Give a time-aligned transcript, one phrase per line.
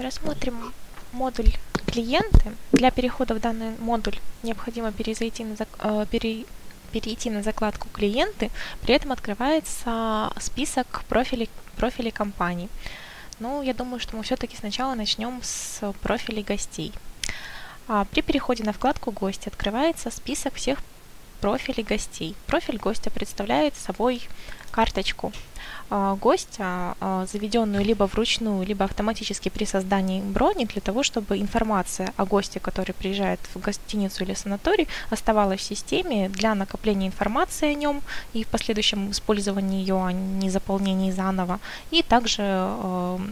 [0.00, 0.72] Рассмотрим
[1.12, 1.52] модуль
[1.86, 2.52] клиенты.
[2.72, 6.46] Для перехода в данный модуль необходимо перейти на, э, пере,
[6.90, 8.50] перейти на закладку клиенты,
[8.80, 12.70] при этом открывается список профилей, профилей компаний.
[13.40, 16.94] Ну, я думаю, что мы все-таки сначала начнем с профилей гостей.
[17.86, 20.78] А при переходе на вкладку «Гости» открывается список всех
[21.42, 22.34] профилей гостей.
[22.46, 24.22] Профиль гостя представляет собой
[24.70, 25.32] карточку
[25.90, 32.24] гостя, а, заведенную либо вручную, либо автоматически при создании брони, для того, чтобы информация о
[32.24, 38.02] госте, который приезжает в гостиницу или санаторий, оставалась в системе для накопления информации о нем
[38.32, 41.58] и в последующем использовании ее, а не заполнении заново,
[41.90, 42.70] и также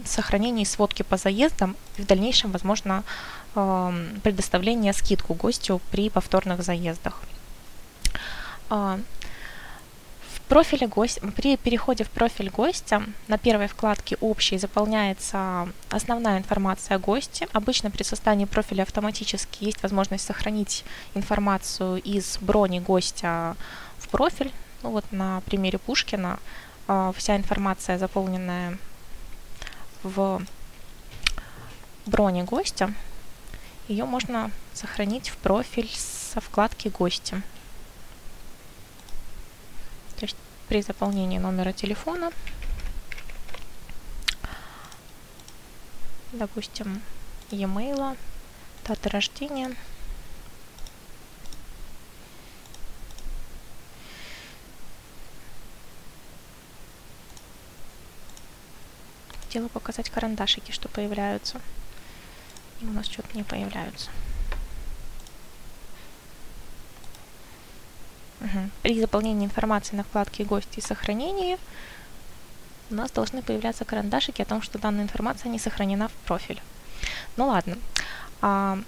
[0.05, 3.03] сохранении сводки по заездам и в дальнейшем, возможно,
[3.53, 7.21] предоставление скидку гостю при повторных заездах
[10.49, 16.99] профиле гостя, при переходе в профиль гостя на первой вкладке «Общий» заполняется основная информация о
[16.99, 17.47] госте.
[17.53, 20.83] Обычно при создании профиля автоматически есть возможность сохранить
[21.13, 23.55] информацию из брони гостя
[23.99, 24.51] в профиль.
[24.81, 26.39] Ну вот на примере Пушкина
[26.87, 28.79] э, вся информация, заполненная
[30.01, 30.41] в
[32.07, 32.91] броне гостя,
[33.87, 37.41] ее можно сохранить в профиль со вкладки «Гости».
[40.19, 40.35] То есть
[40.69, 42.31] при заполнении номера телефона,
[46.31, 47.01] допустим,
[47.49, 48.15] e-mail,
[48.87, 49.75] дата рождения,
[59.41, 61.59] хотела показать карандашики, что появляются.
[62.79, 64.11] И у нас что-то не появляются.
[68.53, 68.69] Угу.
[68.83, 71.57] При заполнении информации на вкладке «Гости» и «Сохранение»
[72.91, 76.61] у нас должны появляться карандашики о том, что данная информация не сохранена в профиль.
[77.37, 77.77] Ну ладно.
[78.41, 78.79] А,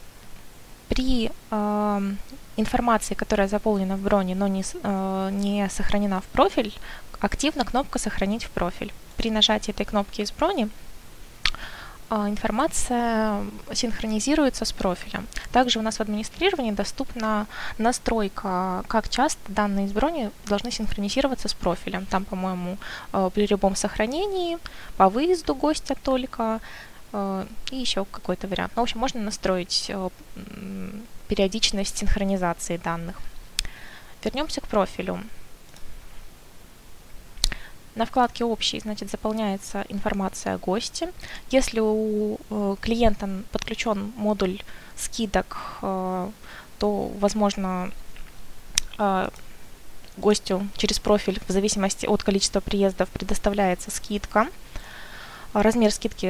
[0.89, 2.01] при а,
[2.57, 6.73] информации, которая заполнена в броне, но не, а, не сохранена в профиль,
[7.19, 8.91] активна кнопка «Сохранить в профиль».
[9.17, 10.69] При нажатии этой кнопки из брони
[12.11, 15.27] информация синхронизируется с профилем.
[15.51, 21.53] Также у нас в администрировании доступна настройка, как часто данные из брони должны синхронизироваться с
[21.53, 22.05] профилем.
[22.05, 22.77] Там, по-моему,
[23.13, 24.57] э, при любом сохранении,
[24.97, 26.59] по выезду гостя только,
[27.13, 28.73] э, и еще какой-то вариант.
[28.75, 29.91] Ну, в общем, можно настроить
[31.27, 33.21] периодичность синхронизации данных.
[34.23, 35.19] Вернемся к профилю.
[38.01, 41.13] На вкладке «Общий» значит, заполняется информация о госте.
[41.51, 44.63] Если у э, клиента подключен модуль
[44.97, 46.31] скидок, э,
[46.79, 47.91] то, возможно,
[48.97, 49.29] э,
[50.17, 54.47] гостю через профиль в зависимости от количества приездов предоставляется скидка.
[55.53, 56.25] Размер скидки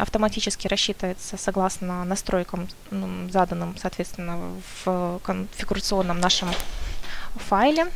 [0.00, 2.68] автоматически рассчитывается согласно настройкам,
[3.30, 4.38] заданным, соответственно,
[4.86, 6.48] в конфигурационном нашем
[7.34, 7.88] файле.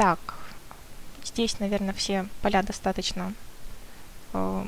[0.00, 0.18] Так,
[1.22, 3.34] здесь, наверное, все поля достаточно
[4.32, 4.64] э,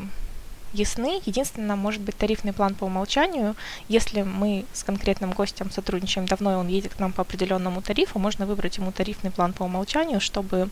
[0.75, 1.23] ясны.
[1.25, 3.57] Единственное, может быть, тарифный план по умолчанию.
[3.89, 8.19] Если мы с конкретным гостем сотрудничаем давно, и он едет к нам по определенному тарифу,
[8.19, 10.69] можно выбрать ему тарифный план по умолчанию, чтобы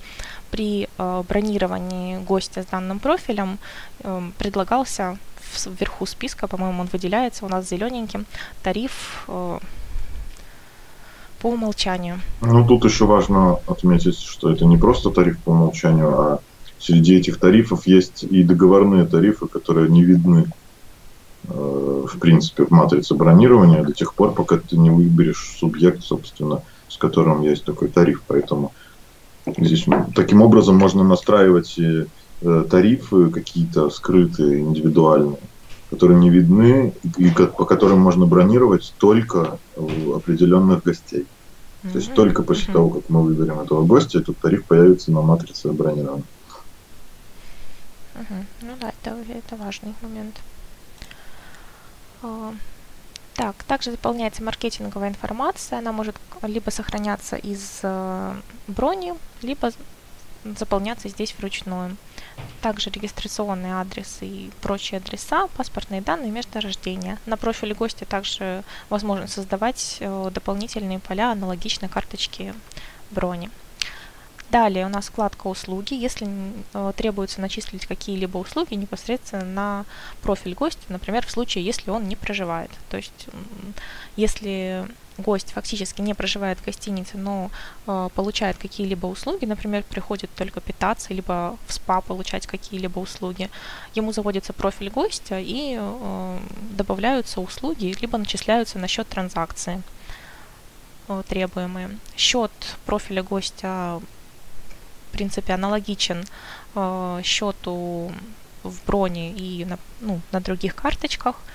[0.50, 3.58] при э, бронировании гостя с данным профилем
[4.00, 5.16] э, предлагался
[5.64, 8.26] вверху списка, по-моему, он выделяется у нас зелененьким,
[8.62, 9.58] тариф э,
[11.40, 12.20] по умолчанию.
[12.42, 16.40] Ну, тут еще важно отметить, что это не просто тариф по умолчанию, а
[16.78, 20.46] среди этих тарифов есть и договорные тарифы, которые не видны,
[21.48, 26.62] э, в принципе, в матрице бронирования до тех пор, пока ты не выберешь субъект, собственно,
[26.88, 28.22] с которым есть такой тариф.
[28.26, 28.72] Поэтому
[29.46, 32.06] здесь таким образом можно настраивать и
[32.42, 35.38] э, тарифы какие-то скрытые, индивидуальные,
[35.90, 41.26] которые не видны и по которым можно бронировать только у определенных гостей.
[41.82, 41.92] Mm-hmm.
[41.92, 42.72] То есть только после mm-hmm.
[42.72, 46.24] того, как мы выберем этого гостя, этот тариф появится на матрице бронирования.
[48.14, 48.44] Mm-hmm.
[48.62, 50.36] Ну да, это, это важный момент.
[52.22, 52.54] А,
[53.34, 55.80] так, также заполняется маркетинговая информация.
[55.80, 58.34] Она может либо сохраняться из э,
[58.68, 59.70] брони, либо
[60.44, 61.96] заполняться здесь вручную
[62.62, 67.18] также регистрационный адрес и прочие адреса, паспортные данные, место рождения.
[67.26, 72.54] На профиле гостя также возможно создавать э, дополнительные поля аналогично карточке
[73.10, 73.50] брони.
[74.50, 75.94] Далее у нас вкладка «Услуги».
[75.94, 76.28] Если
[76.74, 79.84] э, требуется начислить какие-либо услуги непосредственно на
[80.22, 82.70] профиль гостя, например, в случае, если он не проживает.
[82.88, 83.28] То есть,
[84.16, 84.88] если
[85.18, 87.50] гость фактически не проживает в гостинице, но
[87.86, 93.50] э, получает какие-либо услуги, например, приходит только питаться, либо в спа получать какие-либо услуги,
[93.94, 96.38] ему заводится профиль гостя и э,
[96.76, 99.80] добавляются услуги, либо начисляются на счет транзакции
[101.06, 101.98] э, требуемые.
[102.16, 102.50] Счет
[102.84, 104.00] профиля гостя
[105.10, 106.24] в принципе аналогичен
[106.74, 108.12] э, счету
[108.62, 111.36] в броне и на, ну, на других карточках–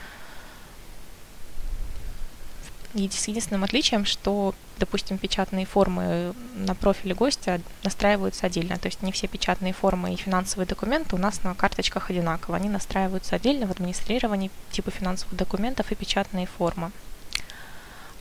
[2.95, 8.77] с единственным отличием, что, допустим, печатные формы на профиле гостя настраиваются отдельно.
[8.77, 12.55] То есть не все печатные формы и финансовые документы у нас на карточках одинаково.
[12.55, 16.91] Они настраиваются отдельно в администрировании типа финансовых документов и печатные формы.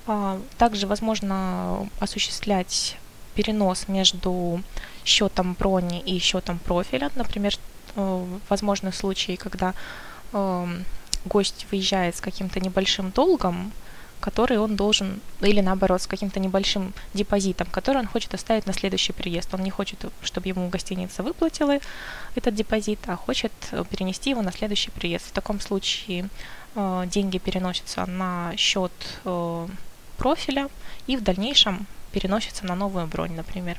[0.06, 2.98] А, также возможно осуществлять
[3.34, 4.62] перенос между
[5.04, 7.10] счетом брони и счетом профиля.
[7.14, 7.54] Например,
[7.96, 9.75] э, возможны случаи, когда
[10.32, 10.84] эм,
[11.25, 13.72] гость выезжает с каким-то небольшим долгом,
[14.20, 19.12] который он должен, или наоборот, с каким-то небольшим депозитом, который он хочет оставить на следующий
[19.12, 19.52] приезд.
[19.52, 21.78] Он не хочет, чтобы ему гостиница выплатила
[22.34, 23.52] этот депозит, а хочет
[23.90, 25.26] перенести его на следующий приезд.
[25.26, 26.30] В таком случае
[26.75, 28.92] э, деньги переносятся на счет
[29.25, 29.69] э,
[30.16, 30.69] профиля
[31.06, 33.76] и в дальнейшем переносятся на новую бронь, например.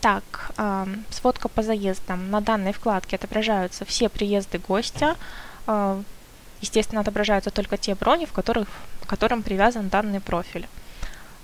[0.00, 2.30] Так, э, сводка по заездам.
[2.30, 5.16] На данной вкладке отображаются все приезды гостя,
[5.66, 6.02] а,
[6.60, 8.68] естественно, отображаются только те брони, в которых,
[9.02, 10.68] к которым привязан данный профиль.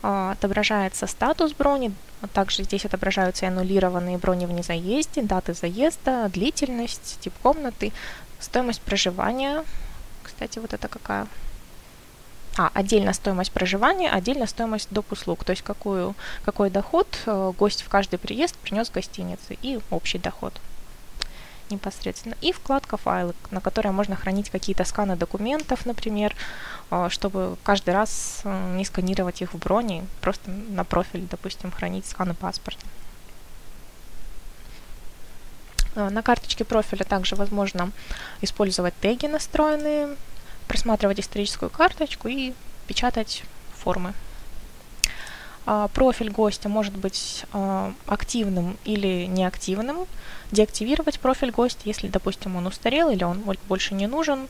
[0.03, 1.93] А, отображается статус брони,
[2.33, 7.93] также здесь отображаются и аннулированные брони в незаезде, даты заезда, длительность, тип комнаты,
[8.41, 9.65] стоимость проживания.
[10.23, 11.27] Кстати, вот это какая?
[12.59, 15.13] А, отдельно стоимость проживания, отдельно стоимость доп.
[15.13, 16.15] услуг, то есть какую,
[16.45, 20.55] какой доход э, гость в каждый приезд принес гостинице и общий доход
[21.69, 22.37] непосредственно.
[22.41, 26.35] И вкладка файлы, на которой можно хранить какие-то сканы документов, например,
[26.91, 32.07] а, чтобы каждый раз э, не сканировать их в броне, просто на профиль, допустим, хранить
[32.07, 32.87] сканы паспорта.
[35.95, 37.91] На карточке профиля также возможно
[38.43, 40.17] использовать теги настроенные,
[40.69, 42.53] просматривать историческую карточку и
[42.87, 43.43] печатать
[43.77, 44.15] формы.
[45.69, 50.07] А, профиль гостя может быть а, активным или неактивным.
[50.53, 54.47] Деактивировать профиль гостя, если, допустим, он устарел или он больше не нужен,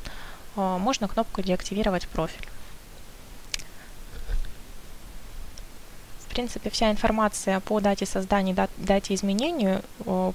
[0.57, 2.47] а, можно кнопку «Деактивировать профиль».
[6.21, 9.81] В принципе, вся информация по дате создания дате изменения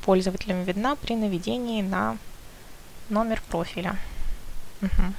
[0.03, 2.17] пользователям видна при наведении на
[3.09, 3.97] номер профиля.
[4.81, 5.13] Угу.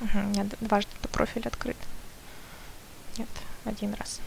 [0.00, 1.76] Угу, у меня дважды профиль открыт.
[3.16, 3.28] Нет,
[3.64, 4.20] один раз.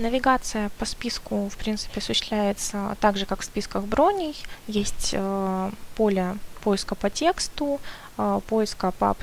[0.00, 4.34] Навигация по списку, в принципе, осуществляется так же, как в списках броней.
[4.66, 7.80] Есть э, поле поиска по тексту,
[8.16, 9.14] э, поиска по,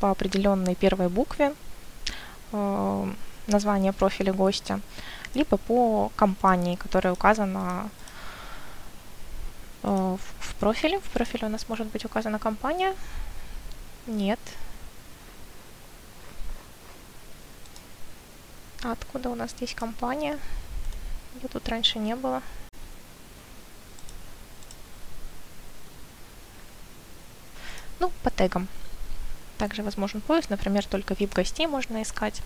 [0.00, 1.54] по определенной первой букве,
[2.50, 3.12] э,
[3.48, 4.80] название профиля гостя,
[5.34, 7.90] либо по компании, которая указана
[9.82, 11.00] э, в профиле.
[11.00, 12.94] В профиле у нас может быть указана компания.
[14.06, 14.40] Нет.
[18.82, 20.38] А откуда у нас здесь компания?
[21.34, 22.42] Ее тут раньше не было.
[27.98, 28.68] Ну, по тегам.
[29.58, 32.42] Также возможен поиск, например, только VIP-гостей можно искать.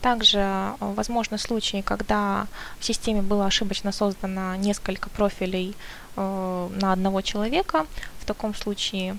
[0.00, 2.46] Также э, возможны случаи, когда
[2.80, 5.76] в системе было ошибочно создано несколько профилей
[6.16, 7.86] э, на одного человека.
[8.20, 9.18] В таком случае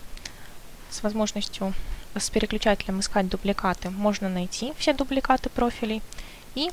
[0.90, 1.74] с возможностью
[2.16, 6.02] с переключателем искать дубликаты можно найти все дубликаты профилей
[6.56, 6.72] и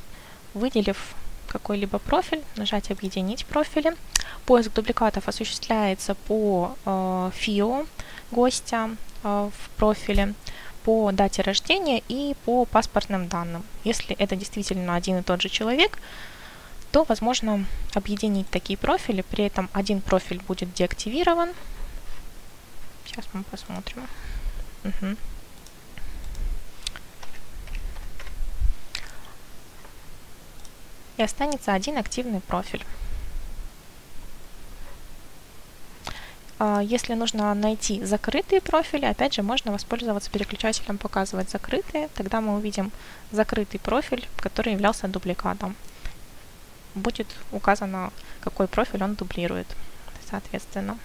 [0.55, 1.15] выделив
[1.47, 3.95] какой-либо профиль, нажать «Объединить профили».
[4.47, 7.87] Поиск дубликатов осуществляется по э, ФИО
[8.31, 8.91] гостя
[9.27, 10.35] в профиле
[10.85, 13.65] по дате рождения и по паспортным данным.
[13.85, 15.99] Если это действительно один и тот же человек,
[16.93, 21.51] то возможно объединить такие профили, при этом один профиль будет деактивирован.
[23.05, 24.07] Сейчас мы посмотрим.
[24.85, 25.17] Угу.
[31.17, 32.85] И останется один активный профиль.
[36.59, 42.09] Если нужно найти закрытые профили, опять же, можно воспользоваться переключателем «Показывать закрытые».
[42.15, 42.93] Тогда мы увидим
[43.31, 45.77] закрытый профиль, который являлся дубликатом.
[46.95, 48.11] Будет указано,
[48.41, 49.67] какой профиль он дублирует,
[50.31, 50.99] соответственно.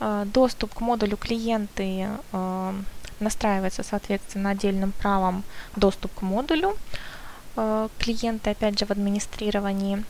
[0.00, 2.74] А, Доступ к модулю клиенты а,
[3.20, 6.76] настраивается, соответственно, отдельным правом доступ к модулю
[7.56, 10.04] э, клиента, опять же, в администрировании.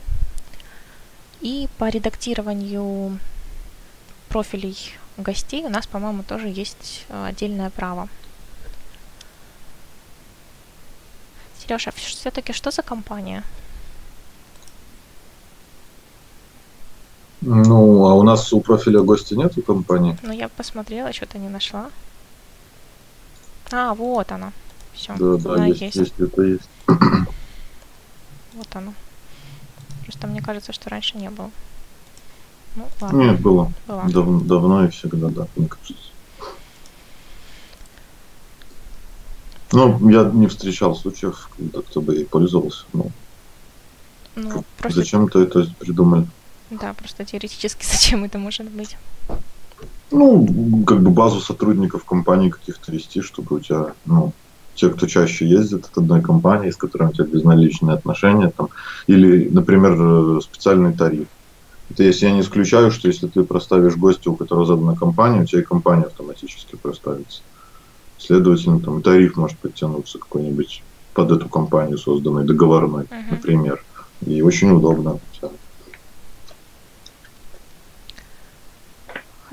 [1.41, 3.19] И по редактированию
[4.29, 4.77] профилей
[5.17, 8.09] гостей у нас, по-моему, тоже есть э, отдельное право.
[11.59, 13.43] Сережа, все-таки что за компания?
[17.41, 20.17] Ну, а у нас у профиля гостя нету компании?
[20.23, 21.91] Ну, я посмотрела, что-то не нашла.
[23.71, 24.53] А, вот она.
[24.93, 25.95] Все, Да, да, есть, есть.
[25.95, 26.69] есть, это есть.
[28.57, 28.93] Вот оно.
[30.03, 31.51] Просто мне кажется, что раньше не было.
[32.75, 33.17] Ну, ладно.
[33.21, 33.71] Нет, было.
[33.87, 34.03] Была.
[34.09, 35.93] Дав- давно и всегда, да, мне кажется.
[39.73, 42.85] Ну, я не встречал случаев, когда кто бы ей пользовался.
[42.93, 43.11] Ну,
[44.35, 46.25] Ну, просто, зачем-то это придумали.
[46.71, 48.97] да, просто теоретически зачем это может быть?
[50.09, 54.31] Ну, как бы базу сотрудников компании каких-то вести, чтобы у тебя, ну,
[54.77, 58.69] те, кто чаще ездит от одной компании, с которой у тебя безналичные отношения, там,
[59.07, 61.27] или, например, э, специальный тариф.
[61.89, 65.45] Это если я не исключаю, что если ты проставишь гостя, у которого задана компания, у
[65.45, 67.41] тебя и компания автоматически проставится.
[68.19, 73.31] Следовательно, там тариф может подтянуться какой-нибудь под эту компанию созданный, договорной, Мгм.
[73.31, 73.83] например.
[74.25, 75.19] И очень удобно.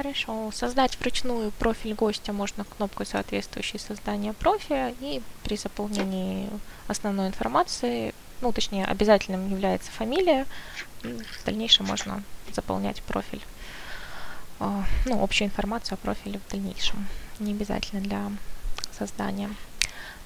[0.04, 0.50] Хорошо.
[0.52, 6.50] Создать вручную профиль гостя можно кнопкой соответствующей создания профиля и при заполнении
[6.88, 10.44] основной информации, ну, точнее, обязательным является фамилия,
[11.04, 13.40] и в дальнейшем можно заполнять профиль,
[14.60, 17.08] а, ну, общую информацию о профиле в дальнейшем,
[17.38, 18.30] не обязательно для
[18.92, 19.48] создания.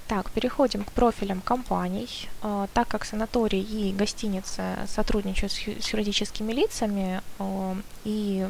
[0.08, 2.28] Так, переходим к профилям компаний.
[2.42, 8.48] А, Так как санатории и гостиницы сотрудничают с юридическими лицами а, и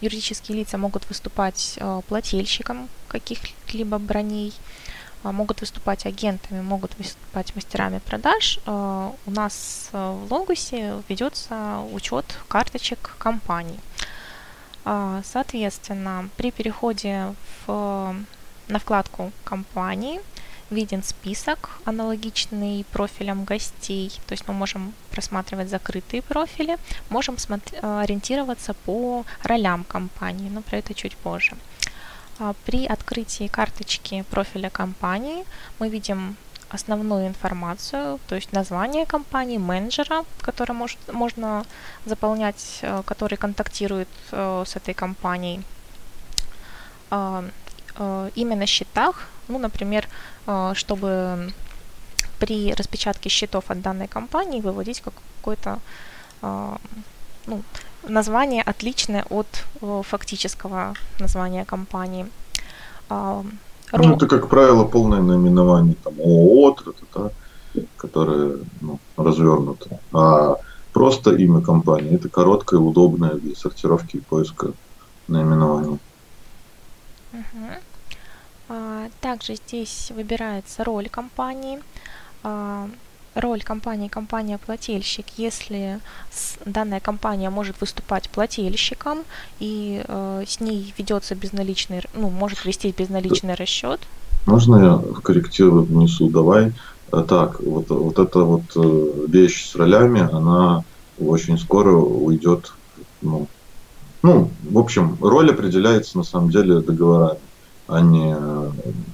[0.00, 4.52] юридические лица могут выступать э, плательщиком каких-либо броней,
[5.22, 8.60] а, могут выступать агентами, могут выступать мастерами продаж.
[8.66, 13.80] Э, У нас э, в Лонгусе ведется учет карточек компаний.
[14.84, 17.34] А, Соответственно, при переходе
[17.66, 18.14] в,
[18.68, 20.20] на вкладку компании
[20.70, 24.10] виден список, аналогичный профилям гостей.
[24.26, 26.76] То есть мы можем просматривать закрытые профили,
[27.08, 31.56] можем э, ориентироваться по ролям компании, но про это чуть позже.
[32.38, 35.44] А, При открытии карточки профиля компании
[35.78, 36.36] мы видим
[36.68, 41.64] основную информацию, то есть название компании, менеджера, который может, можно
[42.04, 45.62] заполнять, э, который контактирует э, с этой компанией,
[47.98, 49.14] Э, имя на счетах,
[49.48, 50.08] ну, например,
[50.46, 51.52] э, чтобы
[52.38, 55.78] при распечатке счетов от данной компании выводить как- какое-то
[56.42, 56.76] э,
[57.46, 57.62] ну,
[58.08, 59.46] название отличное от
[60.06, 62.26] фактического названия компании.
[63.08, 63.42] А,
[63.92, 67.30] Ну, это, как правило, полное наименование там ООО, тра-та-та,
[67.96, 70.00] которое ну, развернуто.
[70.12, 70.56] А
[70.92, 74.72] просто имя компании это короткое, удобное для сортировки и поиска
[75.28, 75.98] наименования.
[77.32, 77.70] Мгм.
[78.68, 81.80] А, Также здесь выбирается роль компании.
[82.42, 82.88] А,
[83.36, 86.00] Роль компании компания-плательщик, если
[86.64, 89.24] данная компания может выступать плательщиком
[89.60, 94.00] и э, с ней ведется безналичный, ну, может вести безналичный расчет.
[94.46, 96.30] Можно я корректирую, внесу?
[96.30, 96.72] Давай.
[97.12, 100.82] А, Так, вот, вот эта вот э, вещь с ролями, она
[101.18, 102.72] очень скоро уйдет.
[103.20, 103.48] Ну,
[104.22, 107.38] ну, в общем, роль определяется на самом деле договорами,
[107.88, 108.70] а не э,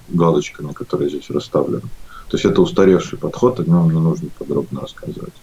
[0.09, 1.83] галочками, которые здесь расставлены.
[2.29, 5.35] То есть это устаревший подход, о нем не нужно подробно рассказывать.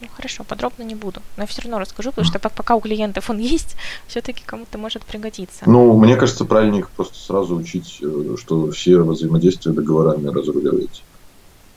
[0.00, 2.80] Ну хорошо, подробно не буду, но я все равно расскажу, потому что пок- пока у
[2.80, 5.64] клиентов он есть, все-таки кому-то может пригодиться.
[5.66, 11.02] Ну, мне кажется, правильнее их просто сразу учить, э, что все взаимодействия договорами разруливаете.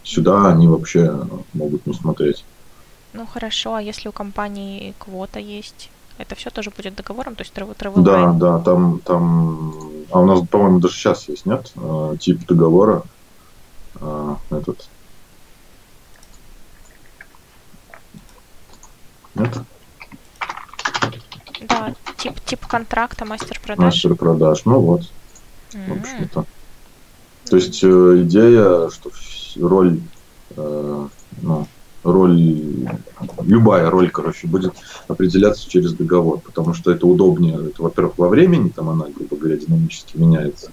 [0.03, 2.43] Сюда они вообще могут не смотреть.
[3.13, 5.89] Ну хорошо, а если у компании квота есть,
[6.21, 8.39] это все тоже будет договором, то есть travel, travel Да, line?
[8.39, 13.03] да, там, там, а у нас, по-моему, даже сейчас есть, нет, Э, тип договора,
[13.99, 14.89] Э, этот,
[19.35, 19.57] нет,
[21.67, 23.93] Да, тип, тип контракта, мастер продаж.
[23.93, 25.01] мастер продаж, ну вот,
[25.73, 26.45] в М, общем-то.
[27.49, 27.87] То есть э,
[28.23, 29.11] идея, что
[29.59, 29.99] роль,
[30.55, 31.07] э,
[31.41, 31.67] ну,
[32.03, 32.87] роль,
[33.43, 34.73] любая роль, короче, будет
[35.07, 37.55] определяться через договор, потому что это удобнее.
[37.55, 40.71] Это, во-первых, во времени, там она, грубо говоря, динамически меняется.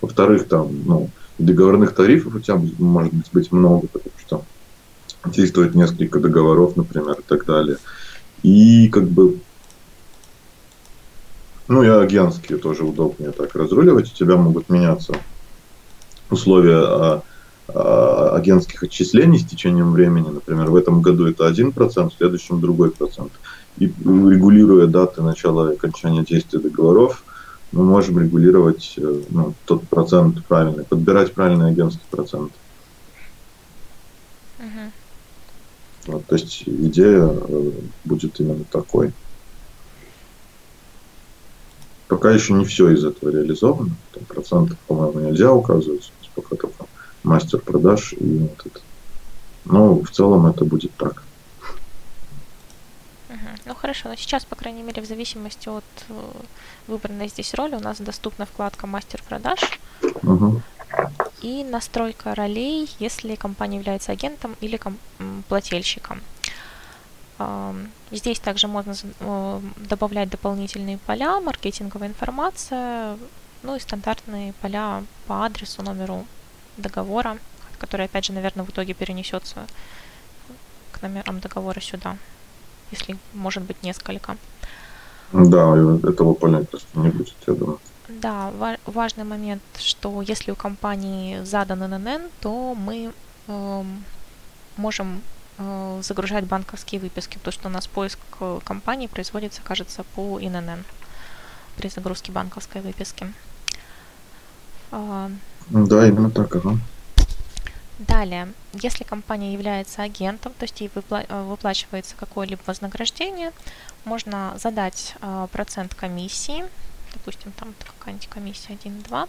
[0.00, 4.44] Во-вторых, там, ну, договорных тарифов у тебя может быть, быть много, потому что
[5.26, 7.78] действует несколько договоров, например, и так далее.
[8.42, 9.40] И как бы
[11.68, 14.12] ну и агентские тоже удобнее так разруливать.
[14.12, 15.14] У тебя могут меняться
[16.30, 17.22] условия а,
[17.68, 20.28] агентских отчислений с течением времени.
[20.28, 23.32] Например, в этом году это один процент, в следующем другой процент.
[23.78, 27.24] И регулируя даты начала и окончания действия договоров,
[27.72, 32.52] мы можем регулировать э, ну, тот процент правильный, подбирать правильный агентский процент.
[34.58, 34.90] Uh-huh.
[36.06, 37.70] Вот, то есть идея э,
[38.04, 39.12] будет именно такой.
[42.08, 43.90] Пока еще не все из этого реализовано.
[44.12, 46.12] Там процентов, по-моему, нельзя указывать.
[46.36, 46.68] Пока только
[47.26, 48.80] мастер продаж и вот это.
[49.64, 51.22] Но в целом это будет так.
[53.64, 56.14] Ну хорошо, но сейчас, по крайней мере, в зависимости от э,
[56.86, 59.58] выбранной здесь роли, у нас доступна вкладка мастер продаж
[60.22, 60.62] угу.
[61.42, 64.98] и настройка ролей, если компания является агентом или ком-
[65.48, 66.20] плательщиком.
[68.12, 73.18] Здесь также можно э, добавлять дополнительные поля, маркетинговая информация,
[73.64, 76.24] ну и стандартные поля по адресу, номеру
[76.76, 77.38] договора,
[77.78, 79.66] который, опять же, наверное, в итоге перенесется
[80.92, 82.16] к номерам договора сюда,
[82.90, 84.36] если может быть несколько.
[85.32, 87.78] Да, этого просто не будет, я думаю.
[88.08, 93.12] Да, ва- важный момент, что если у компании задан ННН, то мы
[93.48, 93.84] э,
[94.76, 95.22] можем
[95.58, 100.84] Э, загружать банковские выписки, потому что у нас поиск э, компании производится, кажется, по ИНН
[101.76, 103.32] при загрузке банковской выписки.
[104.90, 105.30] А,
[105.70, 106.78] да, именно так, ага.
[107.98, 113.52] Далее, если компания является агентом, то есть ей э, выплачивается какое-либо вознаграждение,
[114.04, 116.64] можно задать э, процент комиссии,
[117.14, 119.28] допустим, там какая-нибудь комиссия 1-2,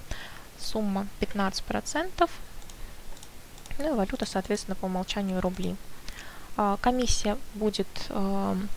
[0.59, 2.29] сумма 15%,
[3.79, 5.75] ну и валюта, соответственно, по умолчанию рубли.
[6.57, 8.67] А, комиссия будет эм,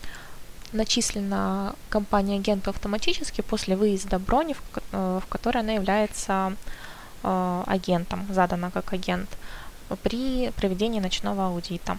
[0.71, 6.55] начислена компанией агенту автоматически после выезда брони, в, э, которой она является
[7.23, 9.29] агентом, задана как агент,
[10.03, 11.97] при проведении ночного аудита.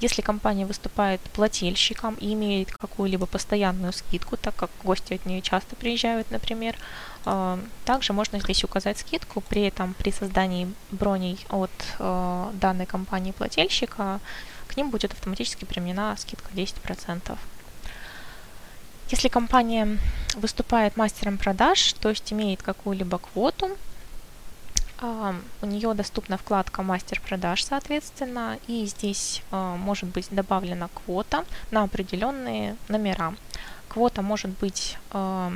[0.00, 5.76] Если компания выступает плательщиком и имеет какую-либо постоянную скидку, так как гости от нее часто
[5.76, 6.76] приезжают, например,
[7.24, 14.18] э, также можно здесь указать скидку, при этом при создании броней от данной компании плательщика
[14.66, 17.38] к ним будет автоматически применена скидка 10%.
[19.10, 19.98] Если компания
[20.36, 23.76] выступает мастером продаж, то есть имеет какую-либо квоту,
[25.02, 31.82] у нее доступна вкладка «Мастер продаж», соответственно, и здесь а, может быть добавлена квота на
[31.82, 33.34] определенные номера.
[33.88, 35.52] Квота может быть а,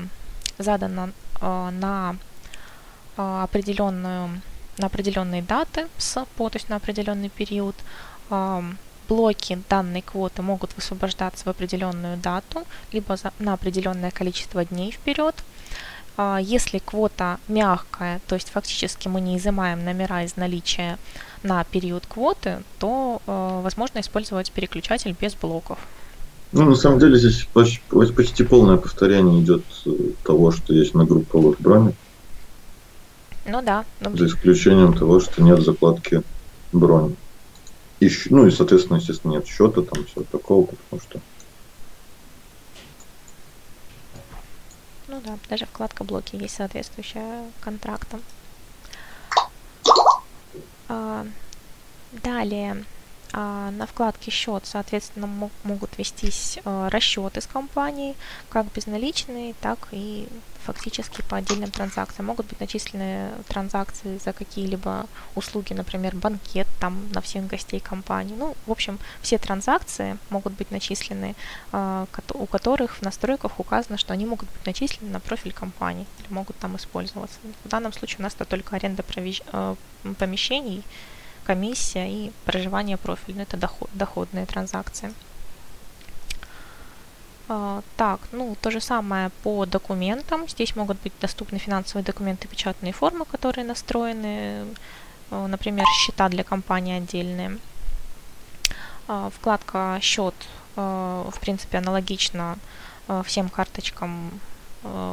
[0.59, 2.17] задана на
[3.17, 4.41] определенную
[4.79, 7.75] на определенные даты с по, то есть на определенный период
[9.09, 15.35] блоки данной квоты могут высвобождаться в определенную дату, либо за, на определенное количество дней вперед.
[16.17, 20.99] А, если квота мягкая, то есть фактически мы не изымаем номера из наличия
[21.43, 25.79] на период квоты, то э, возможно использовать переключатель без блоков.
[26.53, 27.83] Ну, на самом деле здесь почти,
[28.15, 29.91] почти полное повторение идет э,
[30.25, 31.93] того, что есть на групповых броне.
[33.45, 33.85] Ну да.
[34.01, 34.17] Ну...
[34.17, 36.23] За исключением того, что нет закладки
[36.73, 37.15] брони.
[38.01, 41.21] И, ну и, соответственно, естественно, нет счета, там все такого, потому что...
[45.17, 48.23] Ну да, даже вкладка блоки есть соответствующая контрактам.
[50.89, 51.27] А,
[52.13, 52.85] далее,
[53.37, 58.17] на вкладке счет, соответственно, могут вестись а, расчеты с компанией,
[58.49, 60.27] как безналичные, так и
[60.65, 62.27] фактически по отдельным транзакциям.
[62.27, 68.35] Могут быть начислены транзакции за какие-либо услуги, например, банкет там на всех гостей компании.
[68.35, 71.37] Ну, в общем, все транзакции могут быть начислены,
[71.73, 76.33] а, у которых в настройках указано, что они могут быть начислены на профиль компании или
[76.33, 77.39] могут там использоваться.
[77.65, 79.05] В данном случае у нас это только аренда
[79.53, 79.77] а,
[80.19, 80.83] помещений,
[81.47, 83.43] комиссия и проживание профиля.
[83.43, 85.13] Это доход, доходные транзакции.
[87.49, 90.49] А, так, ну, то же самое по документам.
[90.49, 94.67] Здесь могут быть доступны финансовые документы, печатные формы, которые настроены,
[95.31, 97.59] э, например, счета для компании отдельные.
[99.09, 100.35] А, вкладка «Счет»
[100.77, 102.59] э, в принципе аналогична
[103.09, 104.41] э, всем карточкам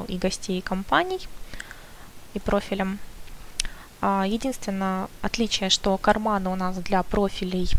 [0.07, 1.27] и гостей компаний
[2.35, 2.99] и профилям.
[4.05, 7.71] А, единственное отличие, что карманы у нас для профилей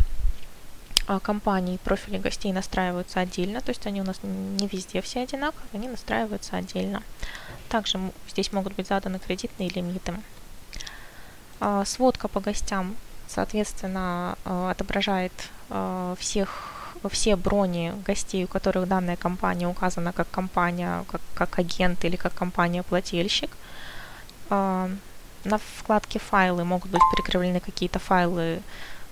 [1.07, 5.69] а, компаний профили гостей настраиваются отдельно, то есть они у нас не везде все одинаковые,
[5.75, 7.03] они настраиваются отдельно.
[7.69, 10.15] Также здесь могут быть заданы кредитные лимиты.
[11.61, 12.97] А, сводка по гостям,
[13.29, 15.33] соответственно, отображает
[16.19, 16.71] всех
[17.11, 22.33] все брони гостей, у которых данная компания указана как компания, как, как агент или как
[22.33, 23.51] компания-плательщик.
[25.45, 28.63] На вкладке «Файлы» могут быть прикреплены какие-то файлы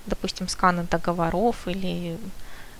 [0.06, 2.18] допустим, сканы договоров или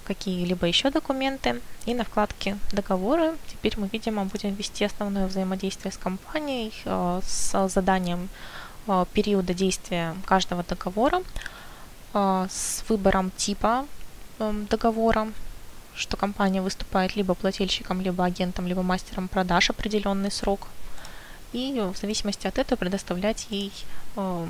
[0.04, 1.60] какие-либо еще документы.
[1.86, 7.68] И на вкладке «Договоры» теперь мы, видимо, будем вести основное взаимодействие с компанией э, с
[7.68, 8.28] заданием
[8.88, 11.22] э, периода действия каждого договора,
[12.14, 13.86] э, с выбором типа
[14.70, 15.28] договора,
[15.94, 20.66] что компания выступает либо плательщиком, либо агентом, либо мастером продаж определенный срок.
[21.52, 23.72] И в зависимости от этого предоставлять ей
[24.16, 24.46] э,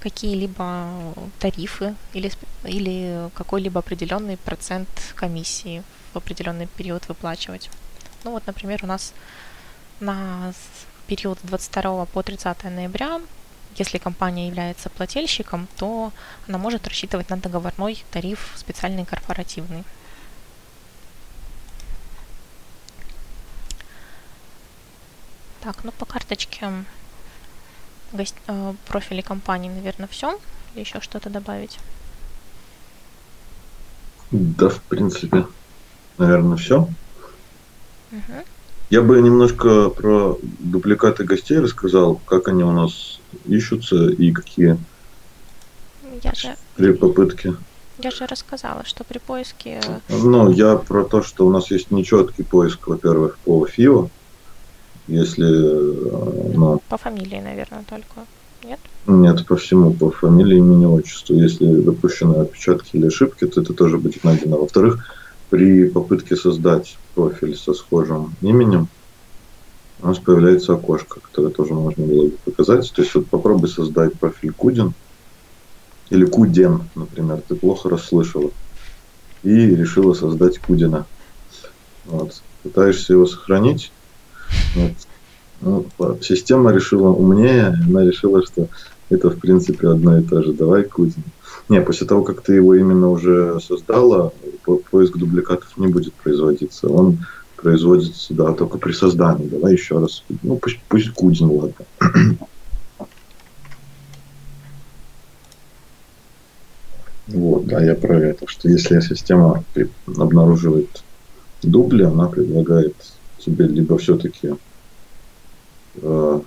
[0.00, 2.32] какие-либо тарифы или,
[2.64, 7.70] или какой-либо определенный процент комиссии в определенный период выплачивать.
[8.24, 9.12] Ну вот, например, у нас
[10.00, 10.52] на
[11.06, 13.20] период с 22 по 30 ноября,
[13.76, 16.12] если компания является плательщиком, то
[16.48, 19.84] она может рассчитывать на договорной тариф специальный корпоративный.
[25.62, 26.68] Так, ну по карточке
[28.12, 30.38] гость, э, профили компании, наверное, все.
[30.74, 31.78] Или еще что-то добавить?
[34.32, 35.46] Да, в принципе,
[36.18, 36.88] наверное, все.
[38.10, 38.44] Угу.
[38.90, 44.78] Я бы немножко про дупликаты гостей рассказал, как они у нас ищутся и какие
[46.22, 46.56] я же...
[46.74, 47.54] при попытке.
[47.98, 49.80] Я же рассказала, что при поиске...
[50.08, 54.10] Ну, я про то, что у нас есть нечеткий поиск, во-первых, по ФИО,
[55.08, 55.44] если...
[56.56, 58.26] Ну, по фамилии, наверное, только.
[58.64, 58.78] Нет?
[59.06, 61.34] Нет, по всему, по фамилии, имени, отчеству.
[61.34, 64.58] Если допущены отпечатки или ошибки, то это тоже будет найдено.
[64.58, 65.04] Во-вторых,
[65.50, 68.88] при попытке создать профиль со схожим именем,
[70.00, 72.90] у нас появляется окошко, которое тоже можно было бы показать.
[72.92, 74.94] То есть вот попробуй создать профиль Кудин
[76.10, 78.50] или Куден, например, ты плохо расслышала
[79.42, 81.06] и решила создать Кудина.
[82.04, 82.42] Вот.
[82.62, 83.92] Пытаешься его сохранить.
[85.60, 85.86] Ну,
[86.20, 88.68] система решила умнее, она решила, что
[89.10, 90.52] это в принципе одно и то же.
[90.52, 91.22] Давай Кузин.
[91.68, 94.32] Не, после того, как ты его именно уже создала,
[94.90, 96.88] поиск дубликатов не будет производиться.
[96.88, 97.18] Он
[97.56, 99.46] производится, да, только при создании.
[99.46, 100.24] Давай еще раз.
[100.42, 101.86] Ну, пусть, пусть Кузин, ладно.
[107.28, 109.64] Вот, да, я про это, что если система
[110.18, 111.02] обнаруживает
[111.62, 112.94] дубли, она предлагает
[113.44, 114.54] тебе либо все-таки
[115.96, 116.40] э,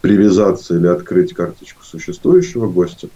[0.00, 3.08] привязаться или открыть карточку существующего гостя,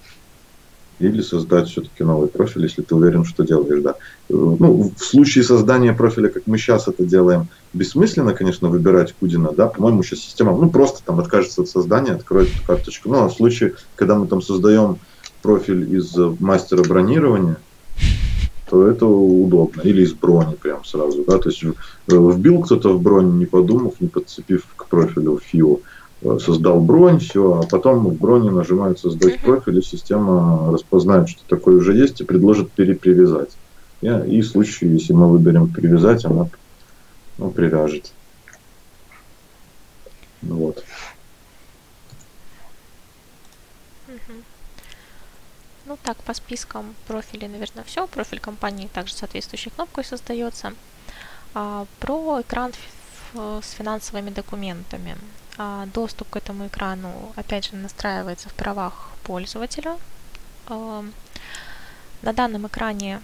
[0.98, 3.94] или создать все-таки новый профиль, если ты уверен, что делаешь, да.
[4.28, 9.68] Ну, в случае создания профиля, как мы сейчас это делаем, бессмысленно, конечно, выбирать Кудина, да,
[9.68, 13.08] по-моему, сейчас система, ну, просто там откажется от создания, откроет эту карточку.
[13.10, 14.98] Ну, а в случае, когда мы там создаем
[15.42, 17.58] профиль из мастера бронирования,
[18.68, 19.80] то это удобно.
[19.82, 21.72] Или из брони прям сразу, да, то есть э,
[22.08, 25.78] вбил кто-то в бронь, не подумав, не подцепив к профилю фио,
[26.22, 31.42] э, создал бронь, все, а потом в броне нажимают создать профиль, и система распознает, что
[31.48, 33.50] такое уже есть, и предложит перепривязать.
[34.00, 36.48] И в случае, если мы выберем привязать, она
[37.38, 38.12] ну, привяжет.
[40.42, 40.84] Вот.
[45.88, 48.06] Ну так, по спискам профилей, наверное, все.
[48.06, 50.74] Профиль компании также соответствующей кнопкой создается.
[51.54, 52.72] А, про экран
[53.32, 55.16] с финансовыми документами.
[55.56, 59.96] А, доступ к этому экрану, опять же, настраивается в правах пользователя.
[60.66, 61.06] А,
[62.20, 63.22] на данном экране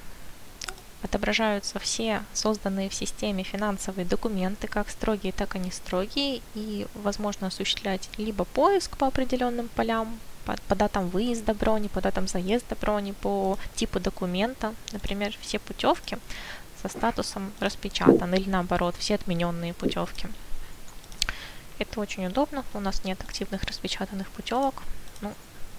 [1.02, 7.48] отображаются все созданные в системе финансовые документы, как строгие, так и не строгие, и возможно
[7.48, 13.12] осуществлять либо поиск по определенным полям, по, по датам выезда брони, по датам заезда брони,
[13.12, 14.74] по типу документа.
[14.92, 16.18] Например, все путевки
[16.82, 20.28] со статусом распечатан или наоборот, все отмененные путевки.
[21.78, 22.64] Это очень удобно.
[22.74, 24.82] У нас нет активных распечатанных путевок.
[25.20, 25.34] Ну,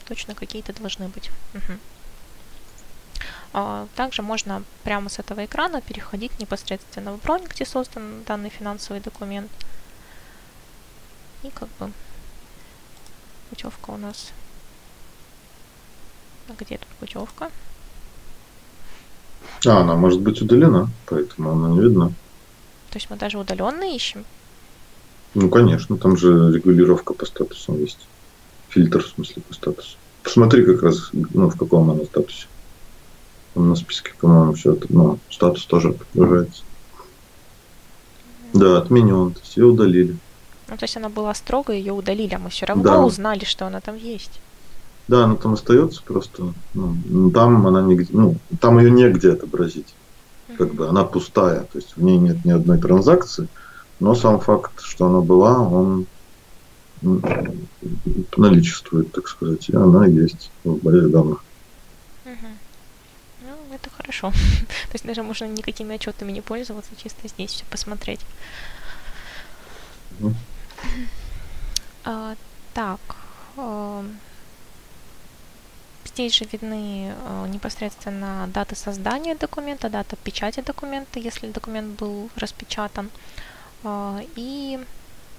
[0.07, 1.31] точно какие-то должны быть.
[1.53, 1.79] Угу.
[3.95, 9.49] Также можно прямо с этого экрана переходить непосредственно в бронь, где создан данный финансовый документ.
[11.43, 11.93] И как бы
[13.49, 14.33] путевка у нас
[16.53, 17.49] где тут путевка?
[19.65, 22.09] А, она может быть удалена, поэтому она не видна.
[22.91, 24.25] То есть мы даже удаленно ищем?
[25.33, 28.07] Ну, конечно, там же регулировка по статусам есть.
[28.69, 29.97] Фильтр, в смысле, по статусу.
[30.23, 32.47] Посмотри как раз, ну, в каком она статусе.
[33.53, 36.63] Там на списке, по-моему, все это, ну, статус тоже отображается.
[38.53, 40.15] Да, отменен, то есть ее удалили.
[40.67, 43.01] Ну, то есть она была строго, ее удалили, а мы все равно Да.
[43.03, 44.39] узнали, что она там есть.
[45.07, 46.53] Да, она там остается просто.
[46.73, 49.93] Ну, там она нигде, ну, там ее негде отобразить.
[50.57, 53.47] Как бы она пустая, то есть в ней нет ни одной транзакции,
[53.99, 56.05] но сам факт, что она была, он
[58.37, 61.43] наличествует, так сказать, и она есть в базе данных.
[62.25, 62.57] Мгм.
[63.41, 64.31] Ну, это хорошо.
[64.67, 68.21] То есть даже можно никакими отчетами не пользоваться, чисто здесь все посмотреть.
[72.05, 72.35] А,
[72.73, 72.99] так.
[76.15, 83.09] Здесь же видны э, непосредственно даты создания документа, дата печати документа, если документ был распечатан,
[83.83, 84.79] а, и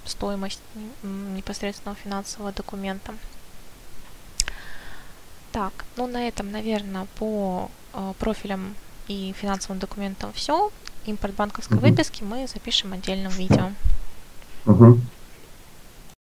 [0.05, 0.61] стоимость
[1.01, 3.15] непосредственного финансового документа.
[5.51, 8.75] Так, ну на этом, наверное, по э, профилям
[9.07, 10.71] и финансовым документам все.
[11.07, 11.89] Импорт банковской Мгм.
[11.89, 13.71] выписки мы запишем отдельным видео.
[14.65, 15.01] Мгм.